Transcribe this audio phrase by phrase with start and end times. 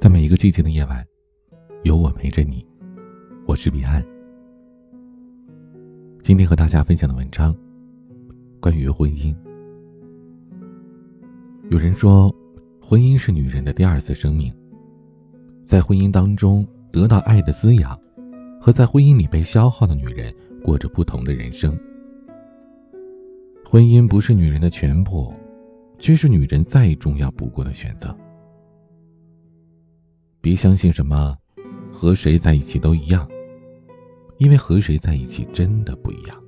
[0.00, 1.06] 在每一个寂静的夜晚，
[1.82, 2.66] 有我陪着你。
[3.44, 4.02] 我是彼岸。
[6.22, 7.54] 今天和大家分享的文章，
[8.60, 9.36] 关于婚姻。
[11.68, 12.34] 有人说，
[12.80, 14.50] 婚姻是女人的第二次生命。
[15.64, 17.94] 在婚姻当中得到爱的滋养，
[18.58, 21.78] 和在婚姻里被消耗的女人过着不同的人生。
[23.62, 25.30] 婚姻不是女人的全部，
[25.98, 28.16] 却是女人再重要不过的选择。
[30.42, 31.36] 别相信什么，
[31.92, 33.28] 和谁在一起都一样，
[34.38, 36.42] 因为和谁在一起真的不一样。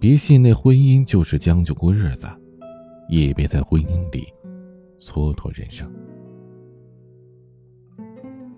[0.00, 2.26] 别信那婚姻就是将就过日子，
[3.10, 4.26] 也别在婚姻里
[4.98, 5.90] 蹉跎人生。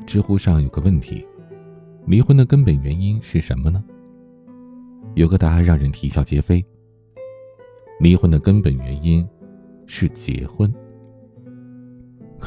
[0.07, 1.27] 知乎上有个问题：
[2.07, 3.85] 离婚的根本原因是什么呢？
[5.15, 6.65] 有个答案让人啼笑皆非。
[7.99, 9.29] 离婚的根本原因
[9.87, 10.73] 是结婚。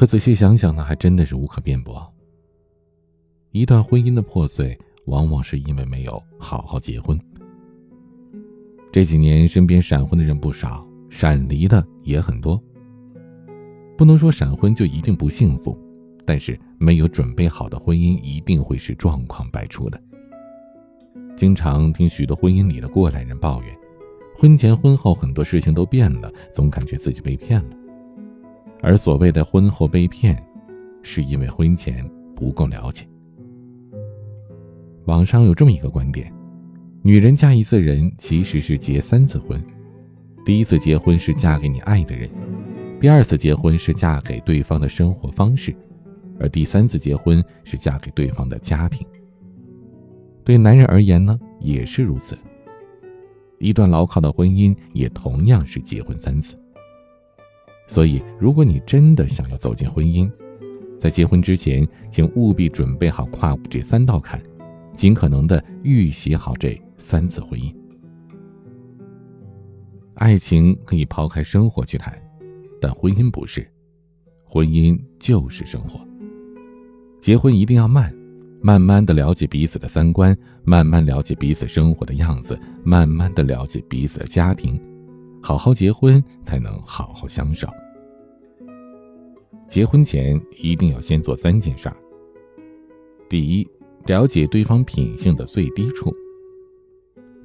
[0.02, 2.12] 可仔细想想呢，还真的是无可辩驳。
[3.52, 7.16] 一段婚姻的破碎，往往是因为没有好好结婚。
[8.90, 12.60] 这几年身边闪婚的人不少，闪离的也很多。
[13.96, 15.78] 不能说闪婚就一定不幸福，
[16.26, 20.02] 但是没有准备好的婚姻一定会是状况百出的。
[21.36, 23.78] 经常听许多婚姻里的过来人抱怨，
[24.34, 27.76] 婚前婚后很多事情都变了，总感觉自己被骗了。
[28.82, 30.36] 而所谓的婚后被骗，
[31.02, 33.06] 是因为婚前不够了解。
[35.06, 36.32] 网上有这么一个观点：
[37.00, 39.64] 女人嫁一次人其实是结三次婚，
[40.44, 42.28] 第一次结婚是嫁给你爱的人，
[43.00, 45.74] 第二次结婚是嫁给对方的生活方式，
[46.38, 49.06] 而第三次结婚是嫁给对方的家庭。
[50.44, 52.36] 对男人而言呢，也是如此。
[53.58, 56.56] 一段牢靠的婚姻也同样是结婚三次。
[57.86, 60.30] 所以，如果你真的想要走进婚姻，
[60.98, 64.40] 在结婚之前，请务必准备好跨过这三道坎，
[64.94, 67.74] 尽可能的预习好这三次婚姻。
[70.14, 72.16] 爱情可以抛开生活去谈，
[72.80, 73.66] 但婚姻不是，
[74.44, 76.00] 婚姻就是生活。
[77.20, 78.14] 结婚一定要慢，
[78.60, 84.80] 慢慢的了解彼此的三观，慢慢了解彼此生活的样子，慢慢的了解彼此的家庭，
[85.42, 87.68] 好好结婚才能好好相守。
[89.66, 91.96] 结婚前一定要先做三件事儿。
[93.28, 93.68] 第一，
[94.06, 96.14] 了解对方品性的最低处。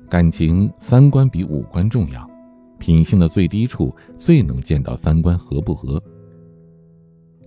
[0.10, 2.30] 感情三观比五官重要，
[2.78, 6.02] 品性的最低处最能见到三观合不合。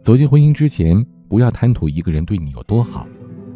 [0.03, 3.07] 走进婚姻之前，不要贪图一个人对你有多好，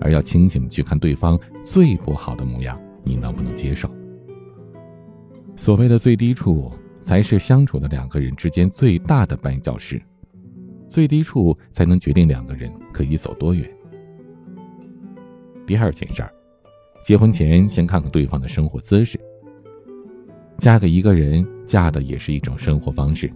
[0.00, 3.90] 而要清醒去看对方最不好的模样，你能不能接受？
[5.56, 6.70] 所谓的最低处，
[7.04, 10.00] 才是相处的两个人之间最大的绊脚石。
[10.88, 13.70] 最低处才能决定两个人可以走多远。
[15.66, 16.32] 第二件事儿，
[17.04, 19.20] 结婚前先看看对方的生活姿势。
[20.58, 23.30] 嫁给一个人，嫁的也是一种生活方式。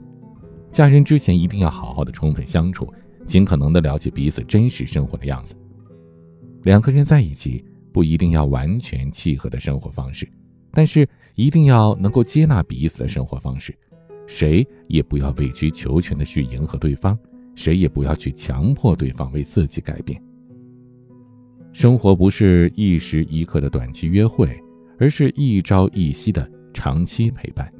[0.70, 2.90] 嫁人之前一定要好好的充分相处，
[3.26, 5.54] 尽可能的了解彼此真实生活的样子。
[6.62, 10.28] 两个人在一起，不一定要完全契合的生活方式，
[10.70, 11.08] 但是
[11.38, 13.72] 一定要能够接纳彼此的生活方式。
[14.26, 17.16] 谁也不要委曲求全的去迎合对方。
[17.54, 20.21] 谁也不要去强迫对方为自己改变。
[21.72, 24.48] 生活不是一时一刻的短期约会，
[24.98, 27.72] 而是一朝一夕的长期陪伴。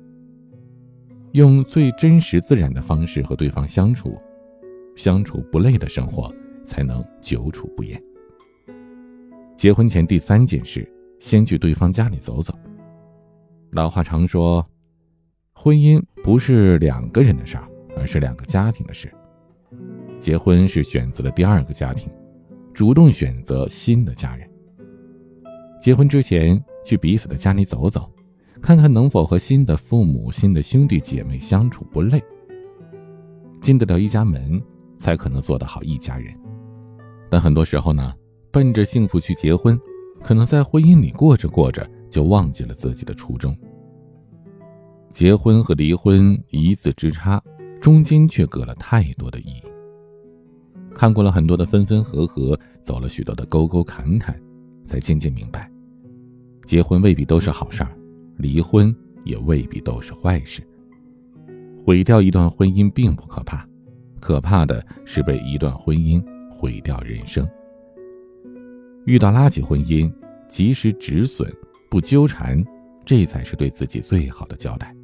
[1.33, 4.17] 用最真实自然的方式和对方相处，
[4.95, 6.33] 相处不累的生活
[6.65, 8.01] 才能久处不厌。
[9.57, 12.57] 结婚前第三件事，先去对方家里走走。
[13.71, 14.67] 老话常说，
[15.53, 19.13] 婚姻不是两个人的事儿，而是两个家庭的事。
[20.19, 22.11] 结婚是选择了第二个家庭，
[22.73, 24.49] 主动选择新的家人。
[25.81, 28.11] 结婚之前去彼此的家里走走，
[28.63, 32.23] 看看能否和新的父母、新的兄弟姐妹相处不累。
[33.61, 34.61] 进得了一家门，
[34.97, 36.35] 才可能做得好一家人。
[37.29, 38.15] 但很多时候呢，
[38.51, 39.79] 奔着幸福去结婚，
[40.23, 43.57] 可能在婚姻里过着过着就忘记了自己的初衷。
[45.11, 47.43] 结婚和离婚一字之差，
[47.81, 49.63] 中间却隔了太多的意义。
[50.95, 54.39] 看过了很多的分分合合，走了许多的沟沟坎坎，
[54.85, 55.71] 才渐渐明白，
[56.67, 57.97] 结婚未必都是好事儿，
[58.37, 58.95] 离婚
[59.25, 60.63] 也未必都是坏事。
[61.85, 63.67] 毁掉一段婚姻并不可怕，
[64.21, 67.49] 可怕的是被一段婚姻毁掉人生。
[69.07, 70.13] 遇到垃圾婚姻，
[70.49, 71.51] 及时止损，
[71.89, 72.65] 不纠缠，
[73.05, 74.95] 这才是对自己最好的交代。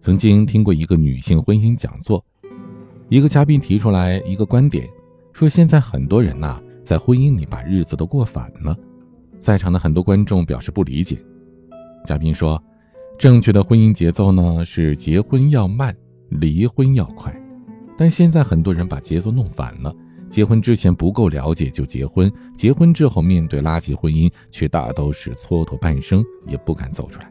[0.00, 2.24] 曾经听过一个女性婚姻讲座。
[3.08, 4.88] 一个嘉宾提出来一个观点，
[5.32, 8.76] 说现在很多人呐，在婚姻里把日子都过反了。
[9.40, 11.18] 在场的很多观众表示不理解。
[12.06, 12.62] 嘉宾说
[13.18, 15.94] ：“正确的婚姻节奏呢，是结婚要慢，
[16.28, 17.34] 离婚要快。
[17.98, 19.94] 但现在很多人把节奏弄反了，
[20.30, 27.30] 结婚之前不够了解就结婚，结婚之后面对垃圾婚姻，却大都是蹉跎半生，也不敢走出来。”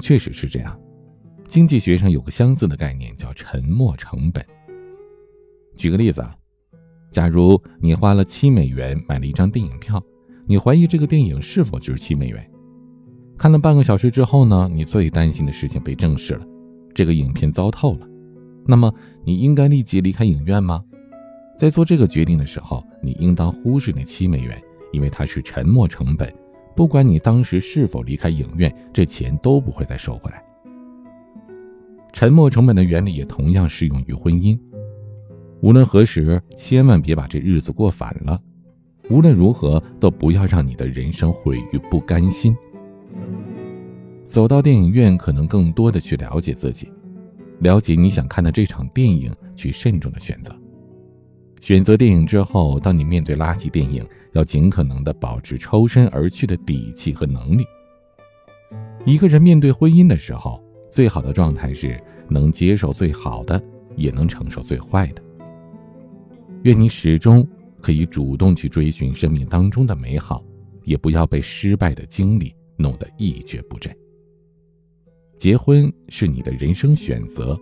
[0.00, 0.78] 确实是这样。
[1.48, 4.44] 经济学上有个相似的概念，叫沉没成本。
[5.76, 6.34] 举个例子啊，
[7.12, 10.02] 假如你花了七美元买了一张电影票，
[10.46, 12.50] 你怀疑这个电影是否值七美元。
[13.38, 16.46] 看了半个小时之后呢，你最担心的事情被证实了，
[16.94, 18.08] 这个影片糟透了。
[18.66, 18.92] 那么，
[19.24, 20.82] 你应该立即离开影院吗？
[21.56, 24.60] 在做这个决定的时候，你应当忽视那七美元，
[24.92, 26.32] 因为它是沉没成本，
[26.74, 30.42] 不管你当时是否离开影院，这钱都不会再收回来。
[32.12, 34.58] 沉没成本的原理也同样适用于婚姻。
[35.60, 38.40] 无论何时，千万别把这日子过反了。
[39.08, 42.56] 无论如何，都不要让你的人生毁于不甘心。
[44.24, 46.92] 走到电影院，可能更多的去了解自己，
[47.60, 50.54] 了解你想看的这场电影，去慎重的选择。
[51.60, 57.64] 选择电影之后，当你面对垃圾电影，要尽可能的保持抽身而去的底气和能力。
[59.04, 60.62] 一个人面对婚姻的时候。
[60.88, 63.60] 最好的状态是能接受最好的，
[63.96, 65.22] 也能承受最坏的。
[66.62, 67.46] 愿你始终
[67.82, 70.42] 可以主动去追寻生命当中的美好，
[70.84, 73.94] 也不要被失败的经历弄得一蹶不振。
[75.38, 77.58] 结婚是你的人生选择，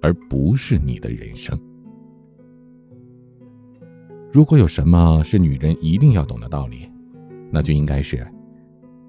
[0.00, 1.58] 而不是你的人生。
[4.32, 6.88] 如果有什么是女人一定要懂的道理，
[7.50, 8.26] 那就应该是。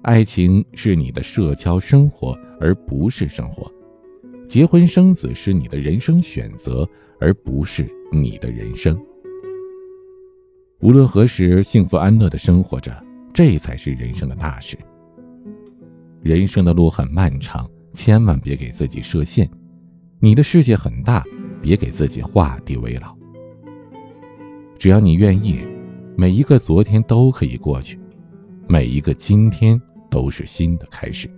[0.02, 3.70] 爱情是你的社交生活，而不是生活；
[4.46, 6.88] 结婚生子是你的人生选择，
[7.20, 8.98] 而不是你的人生。
[10.80, 14.76] 无论何时，幸福安乐的生活着，这才是人生的大事。
[16.22, 19.48] 人生的路很漫长，千万别给自己设限。
[20.18, 21.24] 你的世界很大，
[21.62, 23.16] 别给自己画地为牢。
[24.78, 25.60] 只要你愿意，
[26.16, 27.98] 每一个昨天都可以过去，
[28.68, 29.80] 每一个今天。
[30.10, 31.30] 都是新的开始，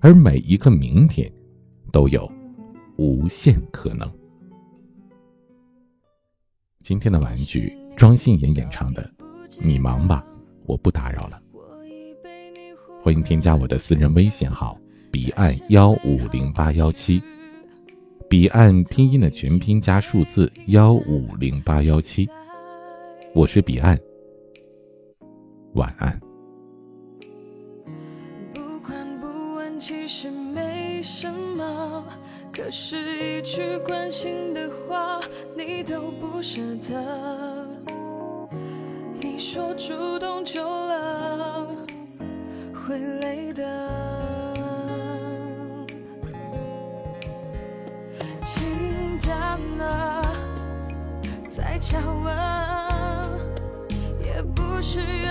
[0.00, 1.30] 而每一个明天，
[1.92, 2.26] 都有
[2.96, 4.10] 无限可能。
[6.82, 9.02] 今天的玩具，庄心妍演唱的
[9.60, 10.24] 《你忙吧，
[10.64, 11.38] 我不打扰了》。
[13.02, 14.78] 欢迎添加我的私人微信号：
[15.12, 17.22] 彼岸幺五零八幺七，
[18.30, 22.26] 彼岸拼音的全拼加数字幺五零八幺七。
[23.34, 23.98] 我是彼岸，
[25.74, 26.18] 晚安。
[28.54, 32.02] 不管不问其实没什么，
[32.50, 35.20] 可是，一句关心的话，
[35.54, 37.68] 你都不舍得。
[39.20, 41.68] 你说主动久了
[42.72, 44.11] 会累的，
[51.82, 52.30] 叫我
[54.24, 55.21] 也不是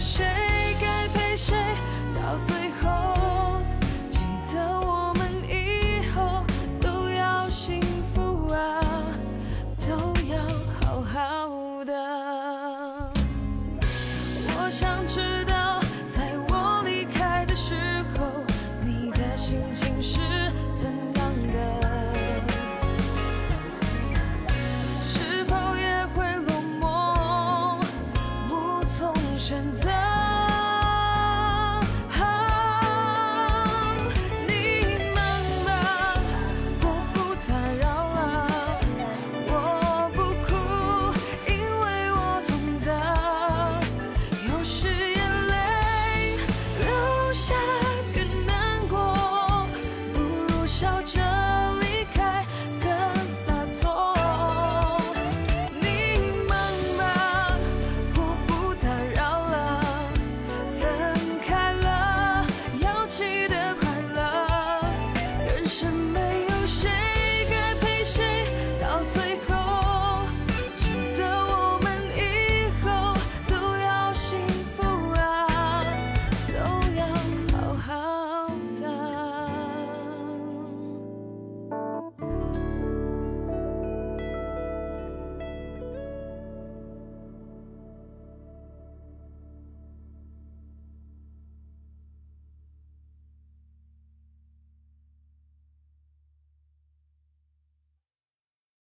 [0.00, 0.24] 谁
[0.80, 1.56] 该陪谁
[2.14, 3.13] 到最后